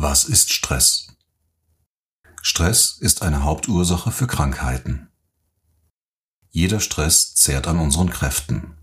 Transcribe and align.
Was 0.00 0.26
ist 0.26 0.52
Stress? 0.52 1.08
Stress 2.40 2.98
ist 3.00 3.22
eine 3.22 3.42
Hauptursache 3.42 4.12
für 4.12 4.28
Krankheiten. 4.28 5.08
Jeder 6.50 6.78
Stress 6.78 7.34
zehrt 7.34 7.66
an 7.66 7.80
unseren 7.80 8.08
Kräften. 8.08 8.78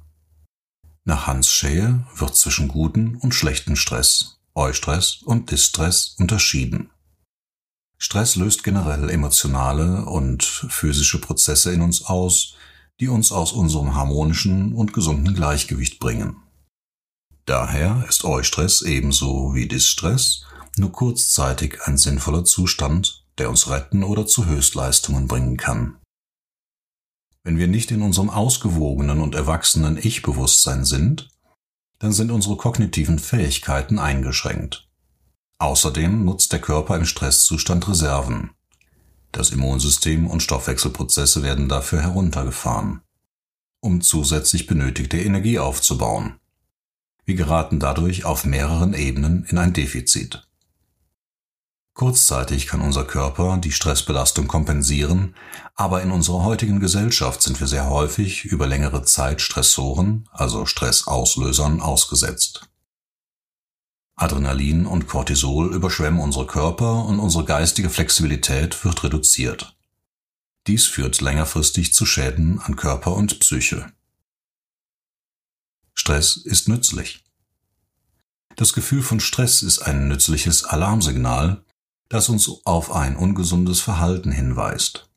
Nach 1.06 1.26
Hans 1.26 1.50
Scheer 1.50 2.06
wird 2.18 2.36
zwischen 2.36 2.68
guten 2.68 3.16
und 3.16 3.34
schlechten 3.34 3.78
Stress, 3.78 4.42
Eustress 4.56 5.22
und 5.24 5.52
Distress 5.52 6.16
unterschieden. 6.18 6.90
Stress 7.98 8.36
löst 8.36 8.66
generell 8.66 9.10
emotionale 9.10 10.04
und 10.04 10.44
physische 10.44 11.22
Prozesse 11.22 11.72
in 11.72 11.82
uns 11.82 12.04
aus, 12.04 12.56
die 13.00 13.08
uns 13.08 13.32
aus 13.32 13.54
unserem 13.54 13.96
harmonischen 13.96 14.74
und 14.74 14.92
gesunden 14.92 15.34
Gleichgewicht 15.34 15.98
bringen. 15.98 16.36
Daher 17.46 18.06
ist 18.10 18.26
Eustress 18.26 18.82
ebenso 18.82 19.56
wie 19.56 19.70
Distress 19.70 20.46
nur 20.80 20.92
kurzzeitig 20.92 21.82
ein 21.84 21.98
sinnvoller 21.98 22.46
Zustand, 22.46 23.26
der 23.38 23.50
uns 23.50 23.70
retten 23.70 24.04
oder 24.04 24.26
zu 24.26 24.46
Höchstleistungen 24.46 25.28
bringen 25.28 25.58
kann. 25.58 25.98
Wenn 27.44 27.58
wir 27.58 27.68
nicht 27.68 27.92
in 27.92 28.02
unserem 28.02 28.30
ausgewogenen 28.30 29.22
und 29.22 29.36
erwachsenen 29.36 29.98
Ich-Bewusstsein 30.02 30.84
sind, 30.84 31.30
dann 32.00 32.12
sind 32.12 32.32
unsere 32.32 32.58
kognitiven 32.58 33.20
Fähigkeiten 33.20 34.00
eingeschränkt. 34.00 34.88
Außerdem 35.60 36.26
nutzt 36.26 36.52
der 36.52 36.60
Körper 36.60 36.98
im 36.98 37.06
Stresszustand 37.06 37.88
Reserven. 37.88 38.52
Das 39.32 39.52
Immunsystem 39.52 40.28
und 40.28 40.42
Stoffwechselprozesse 40.42 41.44
werden 41.44 41.70
dafür 41.70 42.02
heruntergefahren, 42.02 43.02
um 43.80 44.02
zusätzlich 44.02 44.66
benötigte 44.66 45.18
Energie 45.18 45.60
aufzubauen. 45.60 46.40
Wir 47.26 47.36
geraten 47.36 47.80
dadurch 47.80 48.26
auf 48.26 48.46
mehreren 48.46 48.94
Ebenen 48.94 49.46
in 49.46 49.58
ein 49.58 49.74
Defizit. 49.74 50.48
Kurzzeitig 51.96 52.68
kann 52.68 52.82
unser 52.82 53.06
Körper 53.06 53.58
die 53.58 53.72
Stressbelastung 53.72 54.48
kompensieren, 54.48 55.34
aber 55.76 56.04
in 56.04 56.12
unserer 56.12 56.44
heutigen 56.44 56.82
Gesellschaft 56.82 57.42
sind 57.42 57.58
wir 57.62 57.68
sehr 57.68 57.90
häufig 57.90 58.44
über 58.44 58.68
längere 58.68 59.04
Zeit 59.04 59.40
Stressoren, 59.40 60.28
also 60.34 60.66
Stressauslösern, 60.66 61.80
ausgesetzt. 61.80 62.68
Adrenalin 64.18 64.86
und 64.86 65.08
Cortisol 65.08 65.74
überschwemmen 65.74 66.20
unsere 66.20 66.46
Körper 66.46 67.06
und 67.06 67.20
unsere 67.20 67.46
geistige 67.46 67.90
Flexibilität 67.90 68.84
wird 68.84 69.06
reduziert. 69.06 69.78
Dies 70.68 70.86
führt 70.88 71.22
längerfristig 71.22 71.94
zu 71.94 72.06
Schäden 72.06 72.60
an 72.60 72.76
Körper 72.76 73.14
und 73.14 73.40
Psyche. 73.40 73.90
Stress 75.94 76.36
ist 76.36 76.68
nützlich. 76.68 77.24
Das 78.58 78.74
Gefühl 78.74 79.02
von 79.02 79.22
Stress 79.22 79.62
ist 79.62 79.80
ein 79.80 80.10
nützliches 80.10 80.66
Alarmsignal, 80.66 81.65
das 82.10 82.30
uns 82.30 82.50
auf 82.66 82.92
ein 82.92 83.16
ungesundes 83.16 83.82
Verhalten 83.82 84.32
hinweist. 84.32 85.10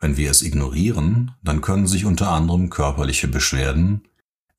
Wenn 0.00 0.16
wir 0.16 0.30
es 0.30 0.42
ignorieren, 0.42 1.32
dann 1.42 1.60
können 1.60 1.86
sich 1.86 2.04
unter 2.04 2.30
anderem 2.30 2.70
körperliche 2.70 3.28
Beschwerden 3.28 4.06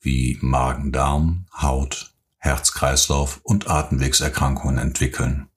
wie 0.01 0.37
Magen-Darm, 0.41 1.45
Haut, 1.61 2.13
Herz-Kreislauf 2.37 3.39
und 3.43 3.69
Atemwegserkrankungen 3.69 4.77
entwickeln. 4.77 5.47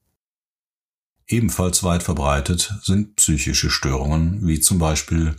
Ebenfalls 1.27 1.83
weit 1.83 2.03
verbreitet 2.03 2.73
sind 2.83 3.15
psychische 3.15 3.69
Störungen 3.69 4.45
wie 4.45 4.59
zum 4.59 4.79
Beispiel 4.79 5.35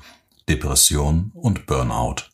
Depression 0.48 1.31
und 1.34 1.67
Burnout. 1.67 2.31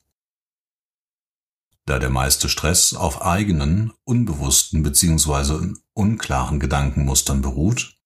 Da 1.86 1.98
der 1.98 2.10
meiste 2.10 2.48
Stress 2.48 2.94
auf 2.94 3.22
eigenen, 3.22 3.92
unbewussten 4.04 4.82
bzw. 4.82 5.74
unklaren 5.92 6.60
Gedankenmustern 6.60 7.42
beruht, 7.42 7.99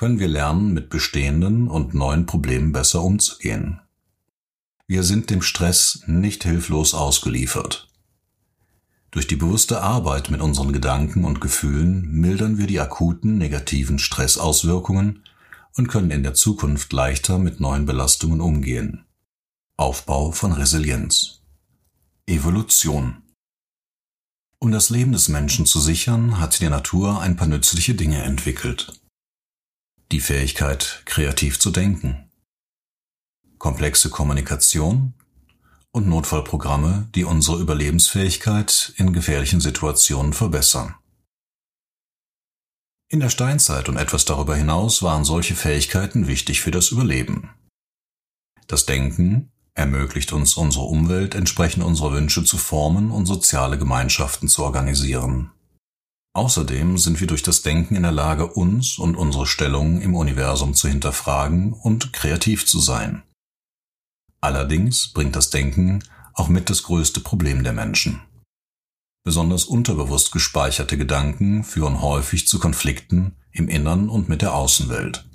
können 0.00 0.18
wir 0.18 0.28
lernen, 0.28 0.72
mit 0.72 0.88
bestehenden 0.88 1.68
und 1.68 1.92
neuen 1.92 2.24
Problemen 2.24 2.72
besser 2.72 3.02
umzugehen. 3.02 3.82
Wir 4.86 5.02
sind 5.02 5.28
dem 5.28 5.42
Stress 5.42 6.04
nicht 6.06 6.42
hilflos 6.42 6.94
ausgeliefert. 6.94 7.86
Durch 9.10 9.26
die 9.26 9.36
bewusste 9.36 9.82
Arbeit 9.82 10.30
mit 10.30 10.40
unseren 10.40 10.72
Gedanken 10.72 11.26
und 11.26 11.42
Gefühlen 11.42 12.10
mildern 12.12 12.56
wir 12.56 12.66
die 12.66 12.80
akuten 12.80 13.36
negativen 13.36 13.98
Stressauswirkungen 13.98 15.22
und 15.76 15.88
können 15.88 16.10
in 16.10 16.22
der 16.22 16.32
Zukunft 16.32 16.94
leichter 16.94 17.36
mit 17.36 17.60
neuen 17.60 17.84
Belastungen 17.84 18.40
umgehen. 18.40 19.04
Aufbau 19.76 20.32
von 20.32 20.52
Resilienz. 20.52 21.42
Evolution. 22.26 23.18
Um 24.60 24.72
das 24.72 24.88
Leben 24.88 25.12
des 25.12 25.28
Menschen 25.28 25.66
zu 25.66 25.78
sichern, 25.78 26.40
hat 26.40 26.58
die 26.58 26.70
Natur 26.70 27.20
ein 27.20 27.36
paar 27.36 27.48
nützliche 27.48 27.94
Dinge 27.94 28.22
entwickelt 28.22 28.94
die 30.12 30.20
Fähigkeit, 30.20 31.02
kreativ 31.04 31.58
zu 31.58 31.70
denken, 31.70 32.30
komplexe 33.58 34.10
Kommunikation 34.10 35.14
und 35.92 36.08
Notfallprogramme, 36.08 37.08
die 37.14 37.24
unsere 37.24 37.60
Überlebensfähigkeit 37.60 38.92
in 38.96 39.12
gefährlichen 39.12 39.60
Situationen 39.60 40.32
verbessern. 40.32 40.94
In 43.08 43.20
der 43.20 43.30
Steinzeit 43.30 43.88
und 43.88 43.96
etwas 43.96 44.24
darüber 44.24 44.54
hinaus 44.54 45.02
waren 45.02 45.24
solche 45.24 45.54
Fähigkeiten 45.56 46.28
wichtig 46.28 46.60
für 46.60 46.70
das 46.70 46.90
Überleben. 46.90 47.50
Das 48.68 48.86
Denken 48.86 49.50
ermöglicht 49.74 50.32
uns, 50.32 50.54
unsere 50.54 50.84
Umwelt 50.84 51.34
entsprechend 51.34 51.82
unserer 51.82 52.12
Wünsche 52.12 52.44
zu 52.44 52.56
formen 52.56 53.10
und 53.10 53.26
soziale 53.26 53.78
Gemeinschaften 53.78 54.48
zu 54.48 54.62
organisieren. 54.62 55.50
Außerdem 56.40 56.96
sind 56.96 57.20
wir 57.20 57.26
durch 57.26 57.42
das 57.42 57.60
Denken 57.60 57.96
in 57.96 58.02
der 58.02 58.12
Lage, 58.12 58.46
uns 58.46 58.96
und 58.96 59.14
unsere 59.14 59.46
Stellung 59.46 60.00
im 60.00 60.14
Universum 60.14 60.72
zu 60.72 60.88
hinterfragen 60.88 61.74
und 61.74 62.14
kreativ 62.14 62.64
zu 62.64 62.80
sein. 62.80 63.22
Allerdings 64.40 65.12
bringt 65.12 65.36
das 65.36 65.50
Denken 65.50 66.02
auch 66.32 66.48
mit 66.48 66.70
das 66.70 66.84
größte 66.84 67.20
Problem 67.20 67.62
der 67.62 67.74
Menschen. 67.74 68.22
Besonders 69.22 69.64
unterbewusst 69.64 70.32
gespeicherte 70.32 70.96
Gedanken 70.96 71.62
führen 71.62 72.00
häufig 72.00 72.48
zu 72.48 72.58
Konflikten 72.58 73.36
im 73.52 73.68
Innern 73.68 74.08
und 74.08 74.30
mit 74.30 74.40
der 74.40 74.54
Außenwelt. 74.54 75.28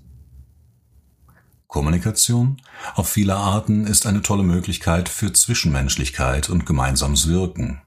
Kommunikation 1.68 2.60
auf 2.96 3.10
viele 3.10 3.36
Arten 3.36 3.86
ist 3.86 4.08
eine 4.08 4.24
tolle 4.24 4.42
Möglichkeit 4.42 5.08
für 5.08 5.32
Zwischenmenschlichkeit 5.32 6.50
und 6.50 6.66
gemeinsames 6.66 7.28
Wirken. 7.28 7.85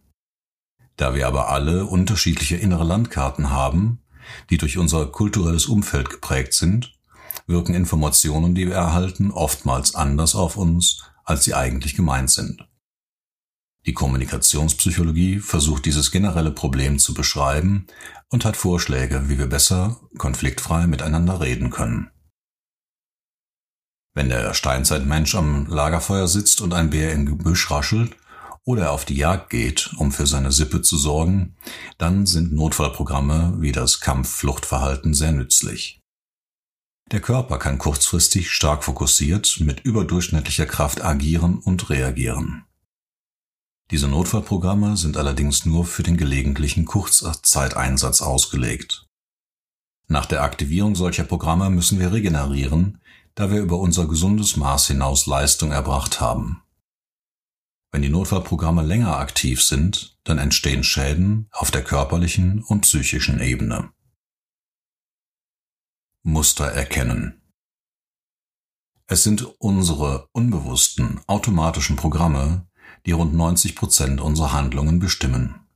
Da 0.98 1.14
wir 1.14 1.28
aber 1.28 1.48
alle 1.48 1.86
unterschiedliche 1.86 2.56
innere 2.56 2.82
Landkarten 2.82 3.50
haben, 3.50 4.02
die 4.50 4.58
durch 4.58 4.78
unser 4.78 5.06
kulturelles 5.06 5.66
Umfeld 5.66 6.10
geprägt 6.10 6.52
sind, 6.52 6.98
wirken 7.46 7.72
Informationen, 7.72 8.54
die 8.54 8.66
wir 8.66 8.74
erhalten, 8.74 9.30
oftmals 9.30 9.94
anders 9.94 10.34
auf 10.34 10.56
uns, 10.56 11.04
als 11.24 11.44
sie 11.44 11.54
eigentlich 11.54 11.94
gemeint 11.94 12.30
sind. 12.30 12.68
Die 13.86 13.94
Kommunikationspsychologie 13.94 15.38
versucht 15.38 15.86
dieses 15.86 16.10
generelle 16.10 16.50
Problem 16.50 16.98
zu 16.98 17.14
beschreiben 17.14 17.86
und 18.28 18.44
hat 18.44 18.56
Vorschläge, 18.56 19.28
wie 19.28 19.38
wir 19.38 19.46
besser 19.46 20.00
konfliktfrei 20.18 20.88
miteinander 20.88 21.40
reden 21.40 21.70
können. 21.70 22.10
Wenn 24.14 24.30
der 24.30 24.52
Steinzeitmensch 24.52 25.36
am 25.36 25.66
Lagerfeuer 25.68 26.26
sitzt 26.26 26.60
und 26.60 26.74
ein 26.74 26.90
Bär 26.90 27.12
im 27.12 27.24
Gebüsch 27.24 27.70
raschelt, 27.70 28.16
oder 28.68 28.92
auf 28.92 29.06
die 29.06 29.16
Jagd 29.16 29.48
geht, 29.48 29.94
um 29.96 30.12
für 30.12 30.26
seine 30.26 30.52
Sippe 30.52 30.82
zu 30.82 30.98
sorgen, 30.98 31.56
dann 31.96 32.26
sind 32.26 32.52
Notfallprogramme 32.52 33.54
wie 33.60 33.72
das 33.72 34.00
Kampf-Fluchtverhalten 34.00 35.14
sehr 35.14 35.32
nützlich. 35.32 36.02
Der 37.10 37.20
Körper 37.20 37.58
kann 37.58 37.78
kurzfristig 37.78 38.50
stark 38.50 38.84
fokussiert 38.84 39.58
mit 39.60 39.80
überdurchschnittlicher 39.86 40.66
Kraft 40.66 41.02
agieren 41.02 41.60
und 41.60 41.88
reagieren. 41.88 42.66
Diese 43.90 44.06
Notfallprogramme 44.06 44.98
sind 44.98 45.16
allerdings 45.16 45.64
nur 45.64 45.86
für 45.86 46.02
den 46.02 46.18
gelegentlichen 46.18 46.84
Kurzzeiteinsatz 46.84 48.20
ausgelegt. 48.20 49.06
Nach 50.08 50.26
der 50.26 50.42
Aktivierung 50.42 50.94
solcher 50.94 51.24
Programme 51.24 51.70
müssen 51.70 51.98
wir 51.98 52.12
regenerieren, 52.12 53.00
da 53.34 53.50
wir 53.50 53.62
über 53.62 53.78
unser 53.78 54.06
gesundes 54.06 54.58
Maß 54.58 54.88
hinaus 54.88 55.24
Leistung 55.24 55.72
erbracht 55.72 56.20
haben. 56.20 56.60
Wenn 57.98 58.02
die 58.02 58.10
Notfallprogramme 58.10 58.84
länger 58.84 59.16
aktiv 59.18 59.60
sind, 59.60 60.16
dann 60.22 60.38
entstehen 60.38 60.84
Schäden 60.84 61.48
auf 61.50 61.72
der 61.72 61.82
körperlichen 61.82 62.62
und 62.62 62.82
psychischen 62.82 63.40
Ebene. 63.40 63.90
Muster 66.22 66.66
erkennen. 66.66 67.42
Es 69.08 69.24
sind 69.24 69.42
unsere 69.58 70.28
unbewussten, 70.30 71.20
automatischen 71.26 71.96
Programme, 71.96 72.68
die 73.04 73.10
rund 73.10 73.34
90 73.34 73.74
Prozent 73.74 74.20
unserer 74.20 74.52
Handlungen 74.52 75.00
bestimmen. 75.00 75.66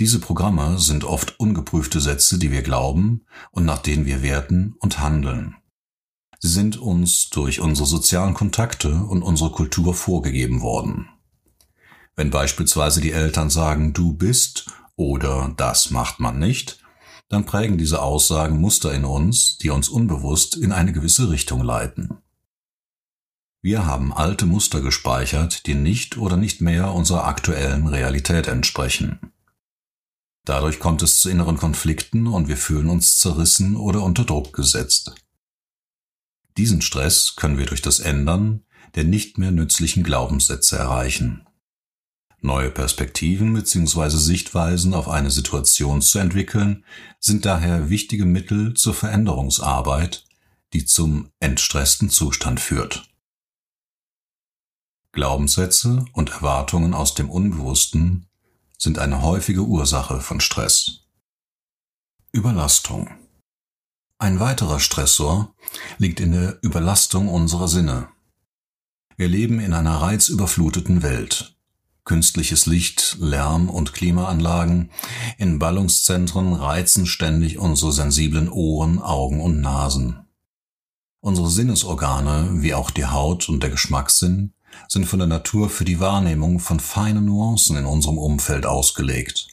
Diese 0.00 0.20
Programme 0.20 0.78
sind 0.78 1.04
oft 1.04 1.38
ungeprüfte 1.38 2.00
Sätze, 2.00 2.38
die 2.38 2.50
wir 2.50 2.62
glauben 2.62 3.26
und 3.50 3.66
nach 3.66 3.80
denen 3.80 4.06
wir 4.06 4.22
werten 4.22 4.74
und 4.78 5.00
handeln. 5.00 5.54
Sie 6.38 6.48
sind 6.48 6.78
uns 6.78 7.28
durch 7.28 7.60
unsere 7.60 7.86
sozialen 7.86 8.32
Kontakte 8.32 8.94
und 8.94 9.22
unsere 9.22 9.50
Kultur 9.52 9.92
vorgegeben 9.92 10.62
worden. 10.62 11.10
Wenn 12.16 12.30
beispielsweise 12.30 13.00
die 13.00 13.12
Eltern 13.12 13.50
sagen, 13.50 13.92
du 13.92 14.14
bist 14.14 14.66
oder 14.96 15.52
das 15.56 15.90
macht 15.90 16.18
man 16.18 16.38
nicht, 16.38 16.82
dann 17.28 17.44
prägen 17.44 17.76
diese 17.76 18.00
Aussagen 18.02 18.58
Muster 18.58 18.92
in 18.94 19.04
uns, 19.04 19.58
die 19.58 19.70
uns 19.70 19.88
unbewusst 19.88 20.56
in 20.56 20.72
eine 20.72 20.92
gewisse 20.92 21.30
Richtung 21.30 21.62
leiten. 21.62 22.18
Wir 23.60 23.84
haben 23.84 24.12
alte 24.12 24.46
Muster 24.46 24.80
gespeichert, 24.80 25.66
die 25.66 25.74
nicht 25.74 26.18
oder 26.18 26.36
nicht 26.36 26.60
mehr 26.60 26.92
unserer 26.92 27.26
aktuellen 27.26 27.88
Realität 27.88 28.46
entsprechen. 28.46 29.18
Dadurch 30.44 30.78
kommt 30.78 31.02
es 31.02 31.20
zu 31.20 31.28
inneren 31.28 31.56
Konflikten 31.56 32.28
und 32.28 32.46
wir 32.46 32.56
fühlen 32.56 32.88
uns 32.88 33.18
zerrissen 33.18 33.76
oder 33.76 34.02
unter 34.02 34.24
Druck 34.24 34.52
gesetzt. 34.52 35.14
Diesen 36.56 36.80
Stress 36.80 37.34
können 37.36 37.58
wir 37.58 37.66
durch 37.66 37.82
das 37.82 37.98
Ändern 37.98 38.62
der 38.94 39.04
nicht 39.04 39.36
mehr 39.36 39.50
nützlichen 39.50 40.02
Glaubenssätze 40.02 40.78
erreichen. 40.78 41.45
Neue 42.40 42.70
Perspektiven 42.70 43.54
bzw. 43.54 44.10
Sichtweisen 44.10 44.94
auf 44.94 45.08
eine 45.08 45.30
Situation 45.30 46.02
zu 46.02 46.18
entwickeln, 46.18 46.84
sind 47.18 47.44
daher 47.44 47.88
wichtige 47.88 48.24
Mittel 48.24 48.74
zur 48.74 48.94
Veränderungsarbeit, 48.94 50.24
die 50.72 50.84
zum 50.84 51.30
entstressten 51.40 52.10
Zustand 52.10 52.60
führt. 52.60 53.08
Glaubenssätze 55.12 56.04
und 56.12 56.30
Erwartungen 56.30 56.92
aus 56.92 57.14
dem 57.14 57.30
Unbewussten 57.30 58.26
sind 58.76 58.98
eine 58.98 59.22
häufige 59.22 59.62
Ursache 59.62 60.20
von 60.20 60.40
Stress. 60.40 61.06
Überlastung. 62.32 63.08
Ein 64.18 64.40
weiterer 64.40 64.78
Stressor 64.78 65.54
liegt 65.96 66.20
in 66.20 66.32
der 66.32 66.58
Überlastung 66.62 67.28
unserer 67.28 67.68
Sinne. 67.68 68.08
Wir 69.16 69.28
leben 69.28 69.58
in 69.58 69.72
einer 69.72 69.96
reizüberfluteten 69.96 71.02
Welt. 71.02 71.55
Künstliches 72.06 72.66
Licht, 72.66 73.16
Lärm 73.18 73.68
und 73.68 73.92
Klimaanlagen 73.92 74.90
in 75.38 75.58
Ballungszentren 75.58 76.52
reizen 76.52 77.04
ständig 77.04 77.58
unsere 77.58 77.92
sensiblen 77.92 78.48
Ohren, 78.48 79.02
Augen 79.02 79.40
und 79.40 79.60
Nasen. 79.60 80.24
Unsere 81.20 81.50
Sinnesorgane, 81.50 82.62
wie 82.62 82.74
auch 82.74 82.92
die 82.92 83.06
Haut 83.06 83.48
und 83.48 83.60
der 83.60 83.70
Geschmackssinn, 83.70 84.54
sind 84.86 85.06
von 85.06 85.18
der 85.18 85.26
Natur 85.26 85.68
für 85.68 85.84
die 85.84 85.98
Wahrnehmung 85.98 86.60
von 86.60 86.78
feinen 86.78 87.24
Nuancen 87.24 87.76
in 87.76 87.86
unserem 87.86 88.18
Umfeld 88.18 88.66
ausgelegt. 88.66 89.48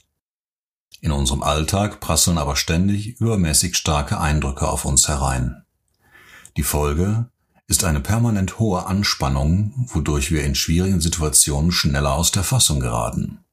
In 1.02 1.12
unserem 1.12 1.42
Alltag 1.42 2.02
prasseln 2.02 2.38
aber 2.38 2.56
ständig 2.56 3.20
übermäßig 3.20 3.76
starke 3.76 4.20
Eindrücke 4.20 4.70
auf 4.70 4.86
uns 4.86 5.08
herein. 5.08 5.64
Die 6.56 6.64
Folge 6.64 7.32
ist 7.74 7.86
eine 7.86 8.02
permanent 8.02 8.60
hohe 8.60 8.86
Anspannung, 8.86 9.74
wodurch 9.92 10.30
wir 10.30 10.44
in 10.44 10.54
schwierigen 10.54 11.02
Situationen 11.02 11.72
schneller 11.72 12.14
aus 12.14 12.30
der 12.30 12.44
Fassung 12.44 12.80
geraten. 12.80 13.44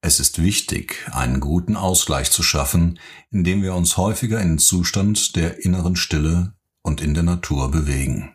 Es 0.00 0.18
ist 0.18 0.40
wichtig, 0.40 1.06
einen 1.12 1.40
guten 1.40 1.76
Ausgleich 1.76 2.30
zu 2.30 2.42
schaffen, 2.42 2.98
indem 3.30 3.62
wir 3.62 3.74
uns 3.74 3.98
häufiger 3.98 4.40
in 4.40 4.52
den 4.52 4.58
Zustand 4.58 5.36
der 5.36 5.62
inneren 5.66 5.96
Stille 5.96 6.54
und 6.80 7.02
in 7.02 7.12
der 7.12 7.24
Natur 7.24 7.70
bewegen. 7.70 8.34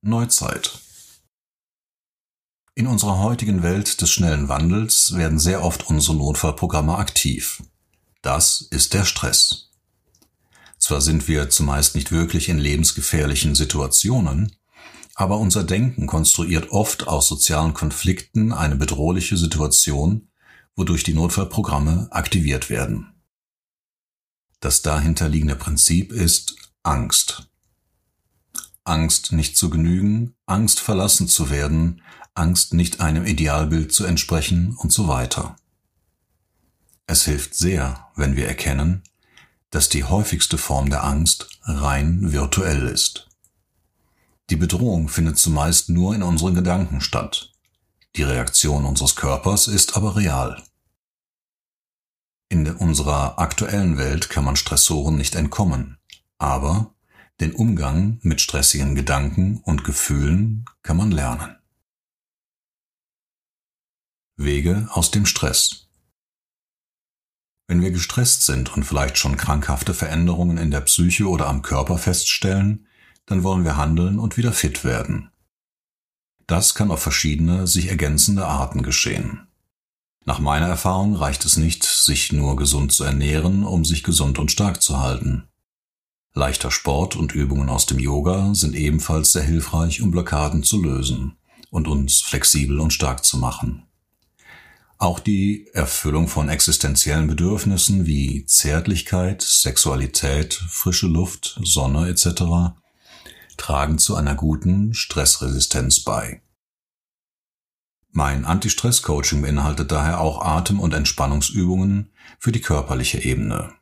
Neuzeit 0.00 0.78
In 2.74 2.86
unserer 2.86 3.18
heutigen 3.18 3.62
Welt 3.62 4.00
des 4.00 4.10
schnellen 4.10 4.48
Wandels 4.48 5.14
werden 5.14 5.38
sehr 5.38 5.62
oft 5.62 5.86
unsere 5.88 6.16
Notfallprogramme 6.16 6.96
aktiv. 6.96 7.62
Das 8.22 8.62
ist 8.62 8.94
der 8.94 9.04
Stress. 9.04 9.67
Zwar 10.88 11.02
sind 11.02 11.28
wir 11.28 11.50
zumeist 11.50 11.96
nicht 11.96 12.12
wirklich 12.12 12.48
in 12.48 12.56
lebensgefährlichen 12.58 13.54
Situationen, 13.54 14.56
aber 15.14 15.36
unser 15.36 15.62
Denken 15.62 16.06
konstruiert 16.06 16.70
oft 16.70 17.06
aus 17.06 17.28
sozialen 17.28 17.74
Konflikten 17.74 18.54
eine 18.54 18.74
bedrohliche 18.74 19.36
Situation, 19.36 20.28
wodurch 20.76 21.02
die 21.02 21.12
Notfallprogramme 21.12 22.08
aktiviert 22.10 22.70
werden. 22.70 23.12
Das 24.60 24.80
dahinterliegende 24.80 25.56
Prinzip 25.56 26.10
ist 26.10 26.56
Angst. 26.82 27.50
Angst 28.84 29.32
nicht 29.32 29.58
zu 29.58 29.68
genügen, 29.68 30.36
Angst 30.46 30.80
verlassen 30.80 31.28
zu 31.28 31.50
werden, 31.50 32.00
Angst 32.32 32.72
nicht 32.72 33.02
einem 33.02 33.26
Idealbild 33.26 33.92
zu 33.92 34.06
entsprechen 34.06 34.74
und 34.78 34.90
so 34.90 35.06
weiter. 35.06 35.56
Es 37.06 37.26
hilft 37.26 37.54
sehr, 37.54 38.08
wenn 38.16 38.36
wir 38.36 38.48
erkennen, 38.48 39.02
dass 39.70 39.88
die 39.88 40.04
häufigste 40.04 40.58
Form 40.58 40.90
der 40.90 41.04
Angst 41.04 41.48
rein 41.62 42.32
virtuell 42.32 42.88
ist. 42.88 43.28
Die 44.50 44.56
Bedrohung 44.56 45.08
findet 45.08 45.38
zumeist 45.38 45.90
nur 45.90 46.14
in 46.14 46.22
unseren 46.22 46.54
Gedanken 46.54 47.00
statt. 47.00 47.52
Die 48.16 48.22
Reaktion 48.22 48.86
unseres 48.86 49.14
Körpers 49.14 49.68
ist 49.68 49.96
aber 49.96 50.16
real. 50.16 50.62
In 52.48 52.66
unserer 52.66 53.38
aktuellen 53.38 53.98
Welt 53.98 54.30
kann 54.30 54.44
man 54.44 54.56
Stressoren 54.56 55.16
nicht 55.16 55.34
entkommen, 55.34 55.98
aber 56.38 56.94
den 57.40 57.52
Umgang 57.52 58.18
mit 58.22 58.40
stressigen 58.40 58.94
Gedanken 58.94 59.58
und 59.64 59.84
Gefühlen 59.84 60.64
kann 60.82 60.96
man 60.96 61.10
lernen. 61.10 61.56
Wege 64.36 64.88
aus 64.92 65.10
dem 65.10 65.26
Stress 65.26 65.87
wenn 67.68 67.82
wir 67.82 67.90
gestresst 67.90 68.44
sind 68.44 68.74
und 68.74 68.84
vielleicht 68.84 69.18
schon 69.18 69.36
krankhafte 69.36 69.92
Veränderungen 69.92 70.56
in 70.56 70.70
der 70.70 70.80
Psyche 70.80 71.28
oder 71.28 71.46
am 71.46 71.62
Körper 71.62 71.98
feststellen, 71.98 72.86
dann 73.26 73.44
wollen 73.44 73.64
wir 73.64 73.76
handeln 73.76 74.18
und 74.18 74.38
wieder 74.38 74.52
fit 74.52 74.84
werden. 74.84 75.30
Das 76.46 76.74
kann 76.74 76.90
auf 76.90 77.02
verschiedene, 77.02 77.66
sich 77.66 77.88
ergänzende 77.88 78.46
Arten 78.46 78.82
geschehen. 78.82 79.46
Nach 80.24 80.38
meiner 80.38 80.66
Erfahrung 80.66 81.14
reicht 81.14 81.44
es 81.44 81.58
nicht, 81.58 81.84
sich 81.84 82.32
nur 82.32 82.56
gesund 82.56 82.92
zu 82.92 83.04
ernähren, 83.04 83.64
um 83.64 83.84
sich 83.84 84.02
gesund 84.02 84.38
und 84.38 84.50
stark 84.50 84.82
zu 84.82 84.98
halten. 84.98 85.44
Leichter 86.32 86.70
Sport 86.70 87.16
und 87.16 87.34
Übungen 87.34 87.68
aus 87.68 87.84
dem 87.84 87.98
Yoga 87.98 88.54
sind 88.54 88.74
ebenfalls 88.74 89.32
sehr 89.32 89.42
hilfreich, 89.42 90.00
um 90.00 90.10
Blockaden 90.10 90.62
zu 90.62 90.82
lösen 90.82 91.36
und 91.70 91.86
uns 91.86 92.22
flexibel 92.22 92.80
und 92.80 92.94
stark 92.94 93.24
zu 93.24 93.36
machen. 93.36 93.87
Auch 95.00 95.20
die 95.20 95.68
Erfüllung 95.74 96.26
von 96.26 96.48
existenziellen 96.48 97.28
Bedürfnissen 97.28 98.06
wie 98.06 98.44
Zärtlichkeit, 98.46 99.42
Sexualität, 99.42 100.54
frische 100.54 101.06
Luft, 101.06 101.60
Sonne 101.62 102.08
etc. 102.08 102.74
tragen 103.56 103.98
zu 103.98 104.16
einer 104.16 104.34
guten 104.34 104.94
Stressresistenz 104.94 106.00
bei. 106.00 106.42
Mein 108.10 108.44
Anti-Stress-Coaching 108.44 109.40
beinhaltet 109.40 109.92
daher 109.92 110.20
auch 110.20 110.44
Atem- 110.44 110.80
und 110.80 110.92
Entspannungsübungen 110.92 112.10
für 112.40 112.50
die 112.50 112.60
körperliche 112.60 113.22
Ebene. 113.22 113.74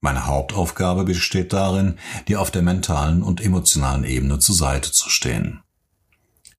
Meine 0.00 0.26
Hauptaufgabe 0.26 1.02
besteht 1.02 1.52
darin, 1.52 1.98
dir 2.28 2.40
auf 2.40 2.52
der 2.52 2.62
mentalen 2.62 3.24
und 3.24 3.40
emotionalen 3.40 4.04
Ebene 4.04 4.38
zur 4.38 4.54
Seite 4.54 4.92
zu 4.92 5.10
stehen. 5.10 5.63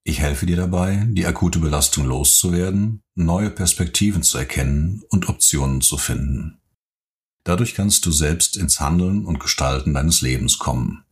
Ich 0.08 0.20
helfe 0.20 0.46
dir 0.46 0.56
dabei, 0.56 1.08
die 1.10 1.26
akute 1.26 1.58
Belastung 1.58 2.06
loszuwerden, 2.06 3.02
neue 3.16 3.50
Perspektiven 3.50 4.22
zu 4.22 4.38
erkennen 4.38 5.02
und 5.10 5.30
Optionen 5.30 5.82
zu 5.82 5.98
finden. 5.98 6.62
Dadurch 7.44 7.74
kannst 7.74 8.06
du 8.06 8.12
selbst 8.12 8.56
ins 8.56 8.80
Handeln 8.80 9.26
und 9.26 9.40
Gestalten 9.40 9.96
deines 9.96 10.22
Lebens 10.22 10.60
kommen. 10.60 11.05